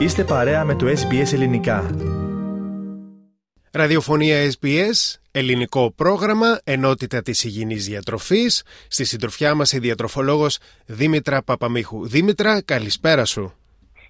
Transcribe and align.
Είστε 0.00 0.24
παρέα 0.24 0.64
με 0.64 0.74
το 0.74 0.86
SBS 0.86 1.32
Ελληνικά. 1.32 1.90
Ραδιοφωνία 3.70 4.50
SBS, 4.60 5.18
ελληνικό 5.30 5.92
πρόγραμμα, 5.96 6.60
ενότητα 6.64 7.22
της 7.22 7.44
υγιεινής 7.44 7.84
διατροφής. 7.84 8.62
Στη 8.88 9.04
συντροφιά 9.04 9.54
μας 9.54 9.72
η 9.72 9.78
διατροφολόγος 9.78 10.58
Δήμητρα 10.86 11.42
Παπαμίχου. 11.42 12.06
Δήμητρα, 12.08 12.62
καλησπέρα 12.62 13.24
σου. 13.24 13.52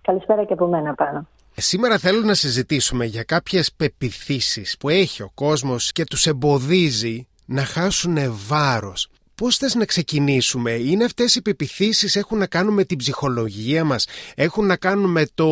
Καλησπέρα 0.03 0.45
και 0.45 0.53
από 0.53 0.67
μένα 0.67 0.95
πάνω. 0.95 1.29
Σήμερα 1.57 1.99
θέλω 1.99 2.21
να 2.21 2.35
συζητήσουμε 2.35 3.05
για 3.05 3.23
κάποιες 3.23 3.73
πεπιθήσεις 3.77 4.77
που 4.79 4.89
έχει 4.89 5.23
ο 5.23 5.31
κόσμος 5.35 5.93
και 5.93 6.05
τους 6.05 6.27
εμποδίζει 6.27 7.29
να 7.47 7.65
χάσουν 7.65 8.19
βάρος. 8.49 9.09
Πώς 9.41 9.57
θες 9.57 9.75
να 9.75 9.85
ξεκινήσουμε, 9.85 10.71
είναι 10.71 11.05
αυτές 11.05 11.35
οι 11.35 11.43
πεπιθήσεις 11.43 12.17
έχουν 12.17 12.39
να 12.39 12.47
κάνουν 12.47 12.75
με 12.75 12.85
την 12.85 12.97
ψυχολογία 12.99 13.85
μας, 13.85 14.07
έχουν 14.37 14.67
να 14.67 14.77
κάνουν 14.77 15.11
με 15.11 15.25
το 15.35 15.47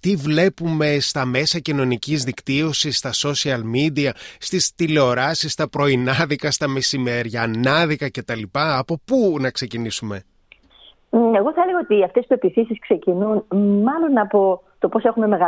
τι 0.00 0.16
βλέπουμε 0.16 0.96
στα 1.00 1.24
μέσα 1.24 1.58
κοινωνικής 1.58 2.24
δικτύωσης, 2.24 2.98
στα 2.98 3.10
social 3.24 3.60
media, 3.74 4.10
στις 4.38 4.74
τηλεοράσεις, 4.74 5.52
στα 5.52 5.68
πρωινάδικα, 5.68 6.50
στα 6.50 6.68
μεσημεριανάδικα 6.68 8.10
κτλ; 8.10 8.42
Από 8.52 9.00
πού 9.04 9.36
να 9.40 9.50
ξεκινήσουμε; 9.50 10.22
Εγώ 11.10 11.52
θα 11.52 11.62
έλεγα 11.62 11.78
ότι 11.82 12.04
αυτές 12.04 12.24
οι 12.24 12.26
πεπιθήσεις 12.26 12.78
ξεκινούν 12.80 13.44
μάλλον 13.82 14.18
από 14.18 14.62
το 14.78 14.88
πώς 14.88 15.04
έχουμε 15.04 15.38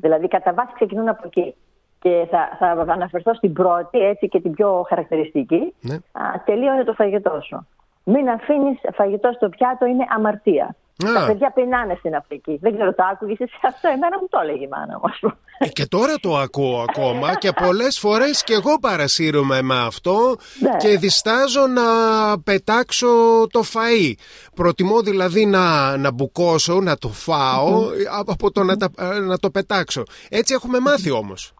Δηλαδή 0.00 0.28
κατά 0.28 0.52
βάση 0.52 0.72
ξεκινούν 0.74 1.08
από 1.08 1.22
εκεί 1.26 1.54
και 2.00 2.26
θα, 2.30 2.56
θα 2.58 2.92
αναφερθώ 2.92 3.34
στην 3.34 3.52
πρώτη 3.52 3.98
έτσι 3.98 4.28
και 4.28 4.40
την 4.40 4.52
πιο 4.52 4.84
χαρακτηριστική. 4.88 5.74
Ναι. 5.80 5.94
Α, 5.94 6.42
τελείωνε 6.44 6.84
το 6.84 6.92
φαγητό 6.92 7.40
σου. 7.48 7.66
Μην 8.04 8.28
αφήνεις 8.28 8.78
φαγητό 8.94 9.32
στο 9.32 9.48
πιάτο, 9.48 9.86
είναι 9.86 10.04
αμαρτία. 10.16 10.76
Α. 11.06 11.12
Τα 11.14 11.26
παιδιά 11.26 11.50
πεινάνε 11.50 11.94
στην 11.98 12.14
Αφρική. 12.14 12.58
Δεν 12.60 12.74
ξέρω, 12.74 12.94
το 12.94 13.02
άκουγες 13.12 13.40
εσύ 13.40 13.54
αυτό; 13.66 13.88
Εμένα 13.88 14.18
μου 14.20 14.28
το 14.30 14.38
έλεγε 14.42 14.64
η 14.64 14.68
μάνα 14.68 15.00
μου. 15.02 15.32
Ε, 15.58 15.68
και 15.68 15.86
τώρα 15.86 16.14
το 16.20 16.36
ακούω 16.36 16.84
ακόμα 16.88 17.34
και 17.34 17.52
πολλές 17.52 17.98
φορές 17.98 18.44
και 18.44 18.52
εγώ 18.52 18.78
παρασύρωμαι 18.80 19.62
με 19.62 19.78
αυτό 19.86 20.36
ναι. 20.60 20.76
και 20.76 20.98
διστάζω 20.98 21.66
να 21.66 21.82
πετάξω 22.40 23.06
το 23.50 23.60
φαΐ. 23.72 24.12
Προτιμώ 24.54 25.00
δηλαδή 25.00 25.46
να, 25.46 25.96
να 25.96 26.12
μπουκώσω, 26.12 26.80
να 26.80 26.96
το 26.96 27.08
φάω 27.08 27.84
από 28.28 28.50
το 28.50 28.62
να, 28.62 28.76
να 29.26 29.38
το 29.38 29.50
πετάξω. 29.50 30.02
Έτσι 30.28 30.54
έχουμε 30.54 30.80
μάθει 30.80 31.10
όμως. 31.10 31.52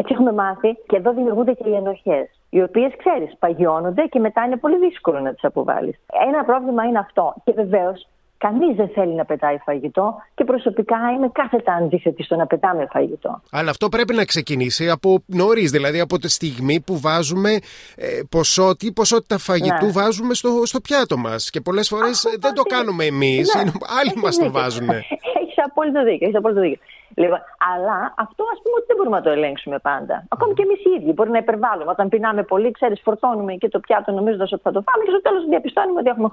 Έτσι 0.00 0.12
έχουμε 0.14 0.32
μάθει 0.32 0.70
και 0.88 0.96
εδώ 0.96 1.12
δημιουργούνται 1.12 1.52
και 1.52 1.68
οι 1.68 1.74
ενοχές, 1.74 2.26
οι 2.50 2.62
οποίες 2.62 2.92
ξέρεις, 2.96 3.36
παγιώνονται 3.38 4.02
και 4.02 4.18
μετά 4.18 4.44
είναι 4.44 4.56
πολύ 4.56 4.78
δύσκολο 4.78 5.20
να 5.20 5.32
τις 5.34 5.44
αποβάλεις. 5.44 5.96
Ένα 6.28 6.44
πρόβλημα 6.44 6.84
είναι 6.84 6.98
αυτό. 6.98 7.34
Και 7.44 7.52
βεβαίως 7.52 8.06
Κανείς 8.46 8.76
δεν 8.76 8.88
θέλει 8.88 9.14
να 9.14 9.24
πετάει 9.24 9.58
φαγητό 9.58 10.22
και 10.34 10.44
προσωπικά 10.44 10.96
είμαι 11.16 11.28
κάθετα 11.32 11.72
αντίθετη 11.72 12.22
στο 12.22 12.36
να 12.36 12.46
πετάμε 12.46 12.86
φαγητό. 12.90 13.42
Αλλά 13.50 13.70
αυτό 13.70 13.88
πρέπει 13.88 14.14
να 14.14 14.24
ξεκινήσει 14.24 14.90
από 14.90 15.22
νωρίς, 15.26 15.70
δηλαδή 15.70 16.00
από 16.00 16.18
τη 16.18 16.28
στιγμή 16.28 16.80
που 16.80 16.98
βάζουμε 17.00 17.50
ε, 17.96 18.20
ποσότη, 18.30 18.92
ποσότητα 18.92 19.38
φαγητού 19.38 19.86
ναι. 19.86 19.92
βάζουμε 19.92 20.34
στο, 20.34 20.62
στο 20.64 20.80
πιάτο 20.80 21.16
μας. 21.16 21.50
Και 21.50 21.60
πολλές 21.60 21.88
φορές 21.88 22.22
δεν 22.38 22.54
το 22.54 22.62
κάνουμε 22.62 23.04
εμείς, 23.04 23.54
ναι. 23.54 23.70
άλλοι 24.00 24.12
μας 24.22 24.36
το 24.36 24.50
βάζουν. 24.50 24.88
Έχεις 24.90 25.54
απόλυτο 25.64 26.04
δίκιο. 26.04 26.26
Έχεις 26.26 26.36
απόλυτο 26.36 26.60
δίκιο. 26.60 26.78
Λοιπόν, 27.14 27.40
αλλά 27.74 28.14
αυτό 28.16 28.44
ας 28.52 28.58
πούμε 28.62 28.74
ότι 28.76 28.86
δεν 28.86 28.96
μπορούμε 28.96 29.16
να 29.16 29.22
το 29.22 29.30
ελέγξουμε 29.30 29.78
πάντα. 29.78 30.24
Ακόμη 30.28 30.54
και 30.54 30.62
εμείς 30.62 30.84
οι 30.84 30.90
ίδιοι 30.90 31.12
μπορεί 31.12 31.30
να 31.30 31.38
υπερβάλλουμε. 31.38 31.90
Όταν 31.90 32.08
πεινάμε 32.08 32.42
πολύ, 32.42 32.70
ξέρεις, 32.70 33.00
φορτώνουμε 33.00 33.54
και 33.54 33.68
το 33.68 33.80
πιάτο 33.80 34.12
νομίζοντας 34.12 34.52
ότι 34.52 34.62
θα 34.62 34.72
το 34.72 34.82
φάμε 34.82 35.04
και 35.04 35.10
στο 35.10 35.20
τέλος 35.20 35.44
διαπιστώνουμε 35.44 36.00
ότι 36.00 36.08
έχουμε 36.08 36.28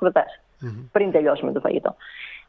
πριν 0.92 1.11
τελειώσουμε 1.11 1.52
το 1.52 1.59
φαγητό. 1.59 1.95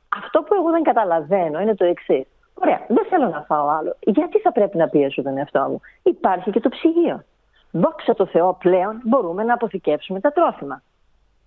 Αυτό 0.09 0.43
που 0.43 0.55
εγώ 0.55 0.71
δεν 0.71 0.83
καταλαβαίνω 0.83 1.61
είναι 1.61 1.75
το 1.75 1.85
εξής. 1.85 2.27
Ωραία, 2.55 2.81
δεν 2.89 3.07
θέλω 3.11 3.29
να 3.29 3.41
φάω 3.41 3.69
άλλο. 3.69 3.97
Γιατί 4.01 4.39
θα 4.39 4.53
πρέπει 4.53 4.77
να 4.77 4.89
πιέσω 4.89 5.23
τον 5.23 5.39
εαυτό 5.39 5.61
μου; 5.61 5.81
Υπάρχει 6.03 6.51
και 6.51 6.61
το 6.61 6.69
ψυγείο. 6.69 7.25
Δόξα 7.71 8.15
τω 8.15 8.27
Θεώ 8.27 8.53
πλέον 8.53 9.01
μπορούμε 9.05 9.43
να 9.45 9.55
αποθηκεύσουμε 9.55 10.21
τα 10.21 10.33
τρόφιμα. 10.33 10.83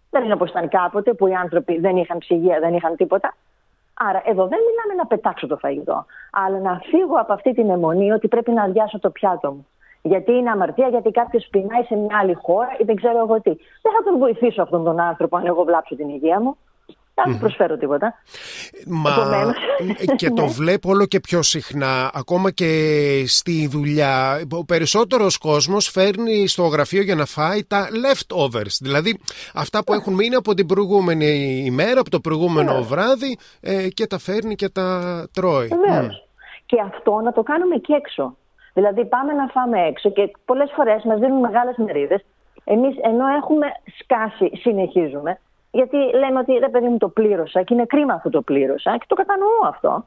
Δεν 0.10 0.24
είναι 0.24 0.34
όπως 0.34 0.50
ήταν 0.50 0.70
κάποτε 0.70 1.14
που 1.14 1.28
οι 1.28 1.34
άνθρωποι 1.34 1.80
δεν 1.80 1.98
είχαν 1.98 2.18
ψυγεία, 2.18 2.60
δεν 2.60 2.74
είχαν 2.74 2.96
τίποτα. 2.96 3.36
Άρα 4.10 4.22
εδώ 4.26 4.48
δεν 4.48 4.60
μιλάμε 4.68 4.94
να 4.98 5.06
πετάξω 5.06 5.48
το 5.48 5.58
φαγητό, 5.58 6.06
αλλά 6.32 6.60
να 6.60 6.80
φύγω 6.84 7.16
από 7.16 7.34
αυτή 7.34 7.54
την 7.54 7.70
αιμονή 7.70 8.12
ότι 8.12 8.28
πρέπει 8.28 8.52
να 8.52 8.64
αδειάσω 8.64 9.00
το 9.00 9.10
πιάτο 9.10 9.52
μου. 9.52 9.68
Γιατί 10.02 10.32
είναι 10.32 10.50
αμαρτία, 10.50 10.88
γιατί 10.88 11.12
κάποιος 11.12 11.48
πεινάει 11.52 11.84
σε 11.84 11.96
μια 11.96 12.18
άλλη 12.22 12.34
χώρα 12.34 12.76
ή 12.78 12.84
δεν 12.84 12.96
ξέρω 12.96 13.18
εγώ 13.18 13.42
τι. 13.42 13.50
Δεν 13.82 13.92
θα 13.96 14.04
τον 14.04 14.18
βοηθήσω 14.18 14.62
αυτόν 14.62 14.84
τον 14.84 15.00
άνθρωπο 15.00 15.38
αν 15.38 15.46
εγώ 15.46 15.64
βλάψω 15.64 15.96
την 15.96 16.10
υγεία 16.10 16.40
μου. 16.40 16.58
Δεν 17.14 17.40
προσφέρω 17.40 17.78
τίποτα. 17.78 18.14
Μα 18.86 19.54
και 20.16 20.30
το 20.40 20.42
ναι. 20.42 20.48
βλέπω 20.48 20.90
όλο 20.90 21.06
και 21.06 21.20
πιο 21.20 21.42
συχνά, 21.42 22.12
ακόμα 22.14 22.52
και 22.52 22.70
στη 23.28 23.68
δουλειά. 23.68 24.42
Ο 24.52 24.66
περισσότερος 24.66 25.38
κόσμος 25.38 25.88
φέρνει 25.88 26.48
στο 26.48 26.64
γραφείο 26.64 27.02
για 27.02 27.16
να 27.16 27.26
φάει 27.26 27.66
τα 27.66 27.88
leftovers. 28.04 28.76
Δηλαδή 28.82 29.20
αυτά 29.54 29.84
που 29.84 29.94
έχουν 29.94 30.14
μείνει 30.14 30.36
από 30.36 30.54
την 30.54 30.66
προηγούμενη 30.66 31.64
ημέρα, 31.66 32.00
από 32.00 32.10
το 32.10 32.20
προηγούμενο 32.20 32.84
βράδυ 32.84 33.38
ε, 33.62 33.88
και 33.88 34.08
τα 34.08 34.20
φέρνει 34.20 34.56
και 34.56 34.70
τα 34.70 35.28
τρώει. 35.34 35.70
Και 36.66 36.82
αυτό 36.82 37.22
να 37.24 37.32
το 37.32 37.44
κάνουμε 37.44 37.76
και 37.76 37.94
έξω. 37.94 38.36
Δηλαδή 38.74 39.06
πάμε 39.06 39.34
να 39.34 39.48
φάμε 39.48 39.88
έξω 39.88 40.12
και 40.12 40.32
πολλές 40.46 40.72
φορές 40.76 41.04
μας 41.04 41.20
δίνουν 41.20 41.40
μεγάλες 41.40 41.76
μερίδες. 41.78 42.22
Εμείς 42.64 42.96
ενώ 43.02 43.28
έχουμε 43.28 43.68
σκάσει 44.00 44.52
συνεχίζουμε 44.58 45.40
γιατί 45.72 45.98
λέμε 45.98 46.40
ότι 46.40 46.54
ρε 46.54 46.70
παιδί 46.70 46.88
μου 46.88 46.98
το 46.98 47.10
πλήρωσα 47.10 47.64
και 47.64 47.74
είναι 47.74 47.86
κρίμα 47.86 48.20
που 48.24 48.30
το 48.30 48.42
πλήρωσα 48.42 48.98
και 48.98 49.06
το 49.08 49.16
κατανοώ 49.16 50.04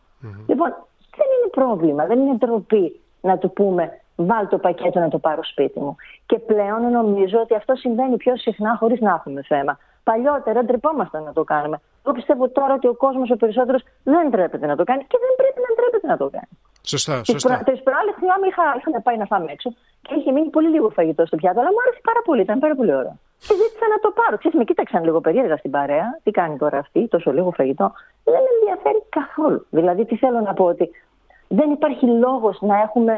Λοιπόν, 0.46 0.68
δεν 1.16 1.26
είναι 1.38 1.50
πρόβλημα, 1.50 2.06
δεν 2.06 2.18
είναι 2.20 2.34
ντροπή 2.34 3.00
να 3.20 3.38
του 3.38 3.52
πούμε 3.52 4.00
βάλ 4.16 4.48
το 4.48 4.58
πακέτο 4.58 5.00
να 5.00 5.08
το 5.08 5.18
πάρω 5.18 5.44
σπίτι 5.44 5.80
μου. 5.80 5.96
Και 6.26 6.38
πλέον 6.38 6.90
νομίζω 6.90 7.38
ότι 7.40 7.54
αυτό 7.54 7.74
συμβαίνει 7.74 8.16
πιο 8.16 8.36
συχνά 8.36 8.76
χωρίς 8.76 9.00
να 9.00 9.10
έχουμε 9.10 9.42
θέμα. 9.42 9.78
Παλιότερα 10.04 10.64
ντρεπόμασταν 10.64 11.22
να 11.22 11.32
το 11.32 11.44
κάνουμε. 11.44 11.80
Εγώ 12.04 12.14
πιστεύω 12.14 12.48
τώρα 12.48 12.74
ότι 12.74 12.86
ο 12.86 12.94
κόσμος 12.94 13.30
ο 13.30 13.36
περισσότερος 13.36 13.82
δεν 14.02 14.30
τρέπεται 14.30 14.66
να 14.66 14.76
το 14.76 14.84
κάνει 14.84 15.04
και 15.04 15.18
δεν 15.20 15.34
πρέπει 15.36 15.60
να 15.68 15.74
ντρέπεται 15.74 16.06
να 16.06 16.16
το 16.16 16.30
κάνει. 16.30 16.58
Σωστά, 16.92 17.14
σωστά. 17.32 17.54
Τις 17.70 17.82
προάλλες 17.86 18.14
θυμάμαι 18.20 18.46
είχα, 18.50 18.64
είχα 18.78 19.00
πάει 19.06 19.16
να 19.22 19.26
φάμε 19.30 19.48
έξω 19.54 19.68
και 20.06 20.14
είχε 20.18 20.30
μείνει 20.32 20.50
πολύ 20.56 20.68
λίγο 20.68 20.88
φαγητό 20.98 21.22
στο 21.26 21.36
πιάτο, 21.36 21.58
αλλά 21.60 21.70
μου 21.74 21.80
άρεσε 21.84 22.00
πάρα 22.10 22.20
πολύ, 22.24 22.40
ήταν 22.46 22.58
πάρα 22.64 22.74
πολύ 22.74 22.94
ωραίο. 23.00 23.16
Και 23.46 23.54
ζήτησα 23.60 23.86
να 23.94 23.98
το 24.04 24.10
πάρω. 24.18 24.34
Ξέρεις, 24.40 24.58
με 24.58 24.64
κοίταξαν 24.64 25.04
λίγο 25.04 25.20
περίεργα 25.20 25.56
στην 25.56 25.70
παρέα. 25.70 26.06
Τι 26.22 26.30
κάνει 26.30 26.56
τώρα 26.62 26.78
αυτή, 26.78 27.08
τόσο 27.08 27.32
λίγο 27.32 27.50
φαγητό. 27.50 27.86
Δεν 28.24 28.40
με 28.44 28.50
ενδιαφέρει 28.56 29.00
καθόλου. 29.18 29.66
Δηλαδή, 29.70 30.04
τι 30.04 30.16
θέλω 30.16 30.40
να 30.40 30.52
πω, 30.54 30.64
ότι 30.64 30.90
δεν 31.48 31.70
υπάρχει 31.70 32.06
λόγος 32.06 32.56
να 32.60 32.76
έχουμε 32.86 33.14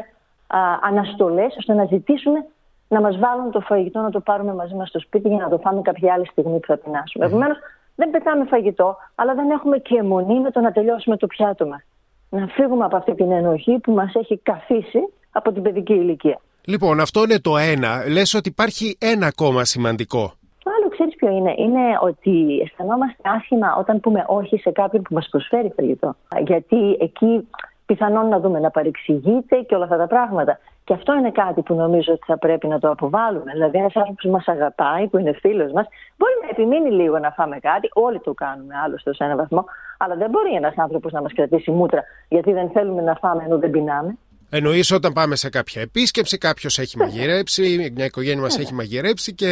αναστολές 0.89 1.55
ώστε 1.57 1.73
να 1.73 1.85
ζητήσουμε 1.85 2.45
να 2.87 3.01
μας 3.01 3.17
βάλουν 3.17 3.51
το 3.51 3.59
φαγητό 3.59 3.99
να 3.99 4.11
το 4.11 4.19
πάρουμε 4.19 4.53
μαζί 4.53 4.75
μας 4.75 4.87
στο 4.89 4.99
σπίτι 4.99 5.27
για 5.27 5.37
να 5.37 5.49
το 5.49 5.57
φάμε 5.57 5.81
κάποια 5.81 6.13
άλλη 6.13 6.25
στιγμή 6.25 6.59
που 6.59 6.67
θα 6.67 6.77
πεινάσουμε. 6.77 7.25
Mm. 7.25 7.27
Επομένως, 7.27 7.57
δεν 7.95 8.09
πετάμε 8.09 8.45
φαγητό, 8.45 8.97
αλλά 9.15 9.33
δεν 9.33 9.49
έχουμε 9.49 9.77
και 9.77 9.97
αιμονή 9.97 10.39
με 10.39 10.51
το 10.51 10.59
να 10.59 10.71
τελειώσουμε 10.71 11.17
το 11.17 11.27
πιάτο 11.27 11.65
μας. 11.67 11.81
Να 12.29 12.47
φύγουμε 12.47 12.85
από 12.85 12.97
αυτή 12.97 13.15
την 13.15 13.31
ενοχή 13.31 13.79
που 13.79 13.91
μας 13.91 14.13
έχει 14.15 14.37
καθίσει 14.37 14.99
από 15.31 15.51
την 15.51 15.61
παιδική 15.61 15.93
ηλικία. 15.93 16.39
Λοιπόν, 16.65 16.99
αυτό 16.99 17.23
είναι 17.23 17.39
το 17.39 17.57
ένα. 17.57 18.03
Λες 18.09 18.33
ότι 18.33 18.49
υπάρχει 18.49 18.97
ένα 18.99 19.27
ακόμα 19.27 19.63
σημαντικό. 19.63 20.31
Το 20.63 20.71
άλλο 20.77 20.89
ξέρεις 20.89 21.15
ποιο 21.15 21.29
είναι; 21.31 21.53
Είναι 21.57 21.97
ότι 22.01 22.59
αισθανόμαστε 22.63 23.21
άσχημα 23.23 23.75
όταν 23.79 23.99
πούμε 23.99 24.25
όχι 24.27 24.57
σε 24.57 24.71
κάποιον 24.71 25.01
που 25.01 25.13
μας 25.13 25.27
προσφέρει 25.29 25.73
φαγητό. 25.75 26.15
Γιατί 26.45 26.97
εκεί 26.99 27.47
πιθανόν 27.89 28.27
να 28.27 28.39
δούμε 28.39 28.59
να 28.59 28.69
παρεξηγείται 28.71 29.55
και 29.67 29.75
όλα 29.75 29.83
αυτά 29.83 29.97
τα 29.97 30.07
πράγματα. 30.07 30.59
Και 30.83 30.93
αυτό 30.93 31.13
είναι 31.13 31.31
κάτι 31.31 31.61
που 31.61 31.73
νομίζω 31.73 32.13
ότι 32.13 32.23
θα 32.25 32.37
πρέπει 32.37 32.67
να 32.67 32.79
το 32.79 32.89
αποβάλουμε. 32.89 33.51
Δηλαδή, 33.51 33.77
ένας 33.77 33.95
άνθρωπος 33.95 34.23
που 34.23 34.31
μας 34.31 34.47
αγαπάει, 34.47 35.07
που 35.07 35.17
είναι 35.17 35.33
φίλος 35.33 35.71
μας, 35.71 35.87
μπορεί 36.17 36.33
να 36.41 36.47
επιμείνει 36.49 36.91
λίγο 36.91 37.19
να 37.19 37.31
φάμε 37.31 37.57
κάτι. 37.59 37.89
Όλοι 37.93 38.19
το 38.19 38.33
κάνουμε 38.33 38.73
άλλωστε 38.83 39.13
σε 39.13 39.23
έναν 39.23 39.37
βαθμό. 39.37 39.65
Αλλά 39.97 40.15
δεν 40.15 40.29
μπορεί 40.29 40.53
ένας 40.55 40.73
άνθρωπος 40.77 41.11
να 41.11 41.21
μας 41.21 41.33
κρατήσει 41.33 41.71
μούτρα 41.71 42.03
γιατί 42.27 42.51
δεν 42.53 42.69
θέλουμε 42.69 43.01
να 43.01 43.15
φάμε 43.15 43.43
ενώ 43.43 43.57
δεν 43.57 43.71
πεινάμε. 43.71 44.17
Εννοείς 44.49 44.91
όταν 44.91 45.13
πάμε 45.13 45.35
σε 45.35 45.49
κάποια 45.49 45.81
επίσκεψη, 45.81 46.37
κάποιος 46.37 46.77
έχει 46.79 46.97
μαγειρέψει, 46.97 47.91
μια 47.95 48.05
οικογένεια 48.05 48.41
μας 48.41 48.59
έχει 48.59 48.73
μαγειρέψει 48.73 49.35
και. 49.35 49.47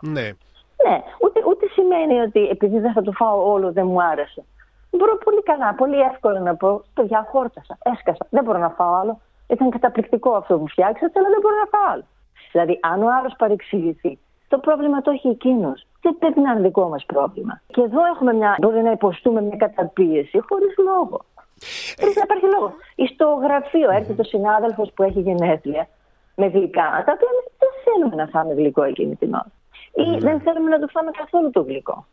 ναι. 0.00 0.30
Ναι, 0.86 0.96
ούτε, 1.20 1.40
ούτε 1.48 1.66
σημαίνει 1.72 2.20
ότι 2.20 2.48
επειδή 2.48 2.78
δεν 2.78 2.92
θα 2.92 3.02
το 3.02 3.12
φάω 3.12 3.52
όλο 3.52 3.72
δεν 3.72 3.86
μου 3.86 4.02
άρεσε. 4.02 4.44
Μπορώ 4.96 5.16
πολύ 5.16 5.42
καλά, 5.42 5.74
πολύ 5.74 6.00
εύκολα 6.00 6.40
να 6.40 6.54
πω: 6.56 6.82
Το 6.94 7.02
διαχόρτασα, 7.02 7.78
έσκασα. 7.82 8.26
Δεν 8.30 8.44
μπορώ 8.44 8.58
να 8.58 8.68
φάω 8.68 8.94
άλλο. 8.94 9.20
Ήταν 9.48 9.70
καταπληκτικό 9.70 10.30
αυτό 10.30 10.58
που 10.58 10.68
φτιάξατε, 10.68 11.18
αλλά 11.18 11.28
δεν 11.28 11.38
μπορώ 11.42 11.56
να 11.56 11.68
φάω 11.78 11.92
άλλο. 11.92 12.04
Δηλαδή, 12.52 12.78
αν 12.82 13.02
ο 13.02 13.06
άλλος 13.18 13.34
παρεξηγηθεί, 13.38 14.18
το 14.48 14.58
πρόβλημα 14.58 15.00
το 15.00 15.10
έχει 15.10 15.28
εκείνος. 15.28 15.86
Δεν 16.00 16.16
πρέπει 16.18 16.40
να 16.40 16.50
είναι 16.50 16.60
δικό 16.60 16.88
μας 16.88 17.04
πρόβλημα. 17.04 17.60
Και 17.66 17.80
εδώ 17.80 18.00
έχουμε 18.14 18.32
μια. 18.32 18.56
Μπορεί 18.60 18.82
να 18.82 18.90
υποστούμε 18.90 19.40
μια 19.40 19.56
καταπίεση 19.56 20.40
χωρίς 20.48 20.74
λόγο. 20.78 21.24
Πρέπει 21.96 22.14
να 22.14 22.22
υπάρχει 22.24 22.46
λόγος. 22.54 22.72
Στο 23.14 23.38
γραφείο 23.42 23.90
έρχεται 23.90 24.20
ο 24.20 24.24
συνάδελφος 24.24 24.92
που 24.94 25.02
έχει 25.02 25.20
γενέθλια 25.20 25.88
με 26.34 26.46
γλυκά, 26.46 27.02
τα 27.06 27.12
οποία 27.16 27.28
δεν 27.58 27.70
θέλουμε 27.84 28.14
να 28.22 28.26
φάμε 28.26 28.54
γλυκό 28.54 28.82
εκείνη 28.82 29.16
την 29.16 29.34
ώρα. 29.34 29.50
Ή 29.92 30.18
δεν 30.18 30.40
θέλουμε 30.40 30.70
να 30.70 30.78
το 30.78 30.86
φάμε 30.86 31.10
καθόλου 31.10 31.50
το 31.50 31.62
γλυκό. 31.62 32.06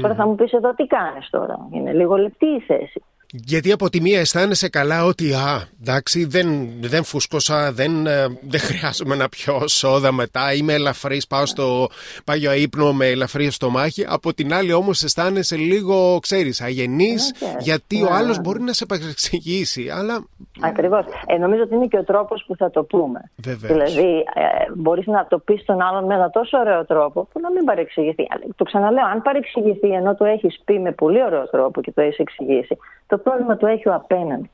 Τώρα 0.00 0.14
θα 0.14 0.26
μου 0.26 0.34
πεις 0.34 0.52
εδώ 0.52 0.74
τι 0.74 0.86
κάνεις 0.86 1.30
τώρα. 1.30 1.68
Είναι 1.70 1.92
λίγο 1.92 2.16
λεπτή 2.16 2.46
η 2.46 2.60
θέση. 2.60 3.02
Γιατί 3.34 3.72
από 3.72 3.90
τη 3.90 4.00
μία 4.00 4.20
αισθάνεσαι 4.20 4.68
καλά 4.68 5.04
ότι 5.04 5.32
α, 5.32 5.68
εντάξει, 5.80 6.24
δεν, 6.24 6.68
δεν 6.80 7.04
φούσκωσα, 7.04 7.72
δεν, 7.72 8.06
ε, 8.06 8.26
δεν 8.40 8.60
χρειάζομαι 8.60 9.14
να 9.14 9.28
πιω 9.28 9.68
σόδα 9.68 10.12
μετά, 10.12 10.54
είμαι 10.54 10.72
ελαφρύς, 10.72 11.26
πάω 11.26 11.46
στο 11.46 11.88
πάγιο 12.24 12.52
ύπνο 12.52 12.92
με 12.92 13.06
ελαφρύ 13.06 13.50
στομάχι. 13.50 14.04
Από 14.08 14.34
την 14.34 14.54
άλλη 14.54 14.72
όμως 14.72 15.02
αισθάνεσαι 15.02 15.56
λίγο, 15.56 16.18
ξέρεις, 16.22 16.60
αγενής, 16.60 17.34
γιατί 17.58 18.02
ο 18.02 18.04
ναι, 18.04 18.16
άλλος 18.16 18.36
ναι. 18.36 18.42
μπορεί 18.42 18.60
να 18.60 18.72
σε 18.72 18.84
επεξηγήσει. 18.84 19.88
Αλλά... 19.88 20.24
Ακριβώς. 20.60 21.04
Ε, 21.26 21.36
νομίζω 21.36 21.62
ότι 21.62 21.74
είναι 21.74 21.86
και 21.86 21.98
ο 21.98 22.04
τρόπος 22.04 22.44
που 22.46 22.56
θα 22.56 22.70
το 22.70 22.82
πούμε. 22.82 23.30
Βεβαίως. 23.36 23.92
Δηλαδή, 23.94 24.16
ε, 24.16 24.72
μπορείς 24.74 25.06
να 25.06 25.26
το 25.28 25.38
πεις 25.38 25.60
στον 25.60 25.80
άλλον 25.80 26.04
με 26.04 26.14
ένα 26.14 26.30
τόσο 26.30 26.58
ωραίο 26.58 26.84
τρόπο 26.84 27.28
που 27.32 27.40
να 27.40 27.50
μην 27.50 27.64
παρεξηγηθεί. 27.64 28.26
Το 28.56 28.64
ξαναλέω, 28.64 29.04
αν 29.12 29.22
παρεξηγηθεί 29.22 29.88
ενώ 29.88 30.14
το 30.14 30.24
έχεις 30.24 30.60
πει 30.64 30.78
με 30.78 30.92
πολύ 30.92 31.22
ωραίο 31.22 31.48
τρόπο 31.48 31.80
και 31.80 31.92
το 31.92 32.00
έχεις 32.00 32.18
εξηγήσει, 32.18 32.78
το 33.06 33.18
πρόβλημα 33.22 33.56
το 33.56 33.66
έχει 33.66 33.88
ο 33.88 33.94
απέναντι. 33.94 34.50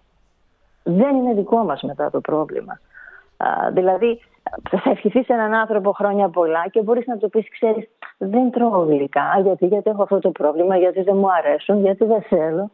Δεν 0.83 1.17
είναι 1.17 1.35
δικό 1.35 1.65
μας 1.65 1.83
μετά 1.83 2.11
το 2.11 2.21
πρόβλημα. 2.21 2.81
Α, 3.37 3.71
δηλαδή, 3.73 4.21
θα 4.71 4.91
ευχηθείς 4.91 5.25
σε 5.25 5.33
έναν 5.33 5.55
άνθρωπο 5.55 5.93
χρόνια 5.93 6.29
πολλά 6.29 6.69
και 6.71 6.83
μπορείς 6.83 7.07
να 7.07 7.17
του 7.17 7.31
πεις: 7.31 7.51
Ξέρεις, 7.51 7.89
δεν 8.19 8.51
τρώω 8.51 8.85
γλυκά. 8.85 9.41
Γιατί, 9.43 9.67
γιατί 9.67 9.91
έχω 9.91 10.03
αυτό 10.03 10.19
το 10.19 10.31
πρόβλημα, 10.31 10.77
γιατί 10.77 11.03
δεν 11.03 11.17
μου 11.17 11.33
αρέσουν, 11.33 11.81
γιατί 11.81 12.05
δεν 12.05 12.23
θέλω, 12.23 12.71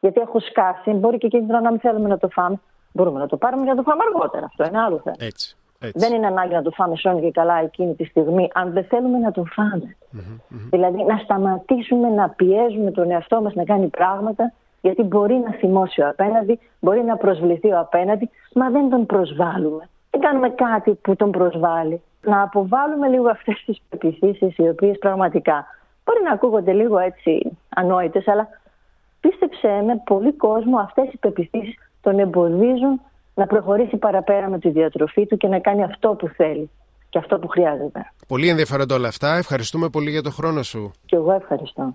γιατί 0.00 0.20
έχω 0.20 0.40
σκάσει. 0.40 0.90
Μπορεί 0.90 1.18
και 1.18 1.26
εκείνη 1.26 1.46
να 1.46 1.70
μην 1.70 1.80
θέλουμε 1.80 2.08
να 2.08 2.18
το 2.18 2.28
φάμε. 2.28 2.60
Μπορούμε 2.92 3.18
να 3.18 3.26
το 3.26 3.36
πάρουμε 3.36 3.64
για 3.64 3.74
να 3.74 3.82
το 3.82 3.90
φάμε 3.90 4.02
αργότερα. 4.14 4.46
Αυτό 4.46 4.64
είναι 4.64 4.80
άλλο 4.80 4.98
θέμα. 4.98 5.16
Έτσι. 5.18 5.56
Δεν 5.94 6.14
είναι 6.14 6.26
ανάγκη 6.26 6.54
να 6.54 6.62
το 6.62 6.70
φάμε 6.70 6.96
σώνει 6.96 7.20
και 7.20 7.30
καλά 7.30 7.58
εκείνη 7.58 7.94
τη 7.94 8.04
στιγμή, 8.04 8.50
αν 8.54 8.72
δεν 8.72 8.84
θέλουμε 8.84 9.18
να 9.18 9.32
το 9.32 9.44
φάμε. 9.44 9.96
Δηλαδή, 10.70 11.04
να 11.04 11.16
σταματήσουμε 11.16 12.08
να 12.08 12.28
πιέζουμε 12.28 12.90
τον 12.90 13.10
εαυτό 13.10 13.40
μας 13.40 13.54
να 13.54 13.64
κάνει 13.64 13.86
πράγματα 13.86 14.52
γιατί 14.82 15.02
μπορεί 15.02 15.34
να 15.34 15.52
θυμώσει 15.52 16.00
ο 16.00 16.08
απέναντι, 16.08 16.58
μπορεί 16.80 17.02
να 17.02 17.16
προσβληθεί 17.16 17.72
ο 17.72 17.78
απέναντι, 17.78 18.30
μα 18.54 18.70
δεν 18.70 18.90
τον 18.90 19.06
προσβάλλουμε. 19.06 19.88
Δεν 20.10 20.20
κάνουμε 20.20 20.48
κάτι 20.50 20.94
που 20.94 21.16
τον 21.16 21.30
προσβάλλει. 21.30 22.02
Να 22.22 22.42
αποβάλουμε 22.42 23.08
λίγο 23.08 23.28
αυτές 23.28 23.62
τις 23.66 23.82
πεπιθήσεις, 23.88 24.56
οι 24.56 24.68
οποίες 24.68 24.98
πραγματικά 24.98 25.66
μπορεί 26.04 26.22
να 26.22 26.32
ακούγονται 26.32 26.72
λίγο 26.72 26.98
έτσι 26.98 27.58
ανόητες, 27.68 28.28
αλλά 28.28 28.48
πίστεψέ 29.20 29.82
με, 29.86 30.02
πολύ 30.04 30.32
κόσμο 30.32 30.78
αυτές 30.78 31.12
οι 31.12 31.16
πεπιθήσεις 31.16 31.74
τον 32.00 32.18
εμποδίζουν 32.18 33.00
να 33.34 33.46
προχωρήσει 33.46 33.96
παραπέρα 33.96 34.48
με 34.48 34.58
τη 34.58 34.70
διατροφή 34.70 35.26
του 35.26 35.36
και 35.36 35.48
να 35.48 35.58
κάνει 35.58 35.82
αυτό 35.82 36.08
που 36.08 36.28
θέλει 36.28 36.70
και 37.08 37.18
αυτό 37.18 37.38
που 37.38 37.48
χρειάζεται. 37.48 38.12
Πολύ 38.28 38.48
ενδιαφέροντα 38.48 38.94
όλα 38.94 39.08
αυτά. 39.08 39.36
Ευχαριστούμε 39.36 39.88
πολύ 39.88 40.10
για 40.10 40.22
τον 40.22 40.32
χρόνο 40.32 40.62
σου. 40.62 40.90
Και 41.06 41.16
εγώ 41.16 41.32
ευχαριστώ. 41.32 41.94